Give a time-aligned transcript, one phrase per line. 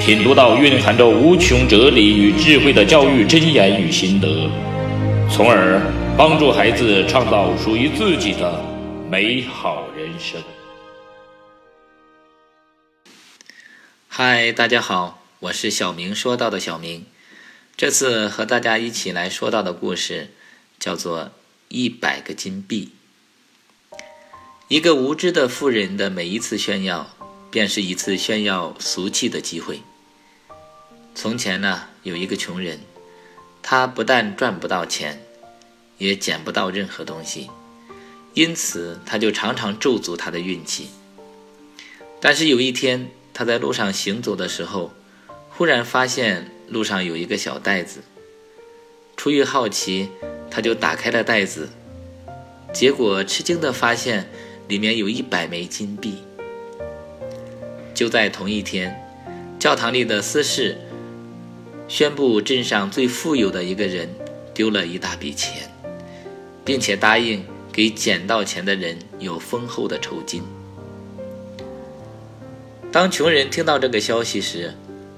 [0.00, 4.48] 品读到蕴含着无穷哲理与智慧的教育箴言与心得，
[5.30, 5.82] 从而
[6.16, 8.64] 帮助孩子创造属于自己的
[9.10, 10.40] 美好人生。
[14.06, 17.04] 嗨，大家好，我是小明说到的小明。
[17.76, 20.32] 这次和大家一起来说到的故事
[20.80, 21.24] 叫做
[21.68, 22.92] 《一百个金币》。
[24.68, 27.10] 一个无知的富人的每一次炫耀。
[27.50, 29.80] 便是一次炫耀俗气的机会。
[31.20, 32.78] 从前呢，有一个穷人，
[33.60, 35.20] 他不但赚不到钱，
[35.98, 37.50] 也捡不到任何东西，
[38.34, 40.90] 因此他就常常咒诅他的运气。
[42.20, 44.92] 但是有一天，他在路上行走的时候，
[45.50, 48.04] 忽然发现路上有一个小袋子。
[49.16, 50.10] 出于好奇，
[50.48, 51.70] 他就打开了袋子，
[52.72, 54.30] 结果吃惊地发现
[54.68, 56.18] 里面有一百枚金币。
[57.92, 58.96] 就在同一天，
[59.58, 60.78] 教堂里的司事
[61.88, 64.06] 宣布镇上最富有的一个人
[64.52, 65.72] 丢了一大笔钱，
[66.62, 70.42] 并且答应给捡到钱的人有丰厚的酬金。
[72.92, 74.74] 当穷人听到这个消息时，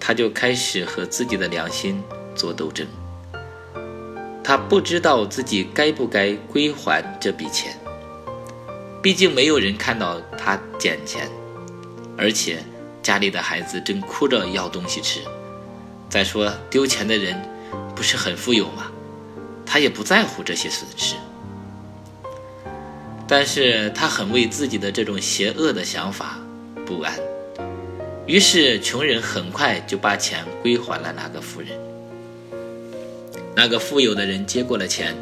[0.00, 2.02] 他就开始和自己的良心
[2.34, 2.86] 做斗争。
[4.42, 7.76] 他不知道自己该不该归还这笔钱，
[9.02, 11.28] 毕竟没有人看到他捡钱。
[12.16, 12.58] 而且
[13.02, 15.20] 家里的孩子正哭着要东西吃。
[16.08, 17.40] 再说丢钱的人
[17.94, 18.90] 不是很富有吗？
[19.66, 21.16] 他也不在乎这些损失。
[23.26, 26.38] 但是他很为自己的这种邪恶的想法
[26.84, 27.18] 不安。
[28.26, 31.70] 于是穷人很快就把钱归还了那个富人。
[33.56, 35.14] 那个富有的人接过了钱，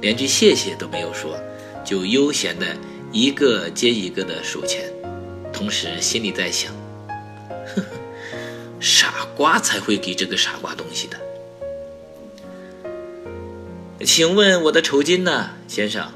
[0.00, 1.38] 连句谢谢都没有说，
[1.84, 2.66] 就悠闲的
[3.12, 4.84] 一个接一个的数钱。
[5.52, 6.72] 同时心里在想
[7.76, 7.82] ：“呵呵，
[8.84, 11.18] 傻瓜才会给这个傻瓜东西的。”
[14.04, 16.12] 请问我的酬金呢，先生？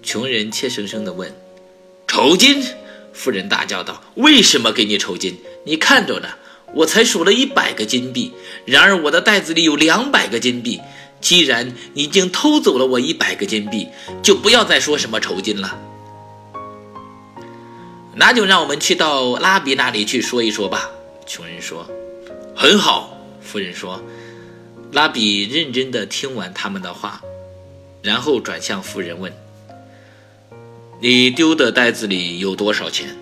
[0.00, 1.34] 穷人怯生生地问。
[2.06, 2.62] “酬金？”
[3.12, 5.38] 富人大叫道，“为什么给你酬金？
[5.64, 6.28] 你看着呢，
[6.74, 8.32] 我才数了一百个金币，
[8.64, 10.80] 然而我的袋子里有两百个金币。
[11.20, 13.88] 既然你已经偷走了我一百个金币，
[14.22, 15.76] 就不要再说什么酬金了。”
[18.14, 20.88] 那就让我们去到拉比那里去说一说吧。
[21.28, 21.86] 穷人说
[22.56, 24.02] ：“很好。”富人说
[24.92, 27.22] ：“拉比认真地听完他们的话，
[28.02, 29.32] 然后转向富人问
[31.00, 33.14] ：‘你丢的袋子里有多少钱？’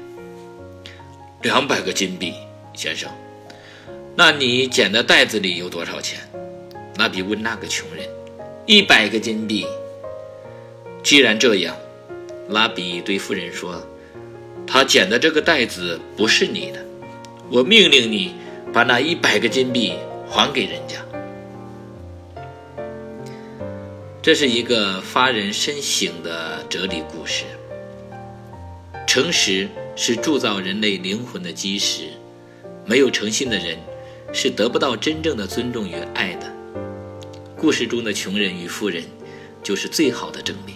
[1.43, 2.33] 两百个金币，
[2.73, 3.11] 先生。
[4.15, 6.21] 那你捡的袋子里有多少钱？
[6.97, 8.09] 拉比问那个穷人
[8.65, 9.67] ：‘一百个金币。’
[11.03, 11.77] 既然这样，
[12.49, 13.85] 拉比对富人说。”
[14.69, 16.85] 他捡的这个袋子不是你的，
[17.51, 18.35] 我命令你
[18.73, 19.95] 把那一百个金币
[20.29, 20.97] 还给人家。
[24.21, 27.45] 这是一个发人深省的哲理故事。
[29.07, 32.09] 诚实是铸造人类灵魂的基石，
[32.85, 33.79] 没有诚信的人
[34.33, 36.53] 是得不到真正的尊重与爱的。
[37.57, 39.05] 故事中的穷人与富人
[39.63, 40.75] 就是最好的证明。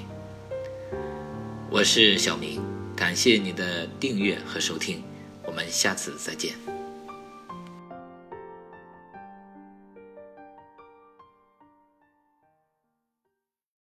[1.68, 2.62] 我是小明。
[2.96, 5.02] 感谢你的订阅和收听，
[5.50, 6.79] 我们下次再见。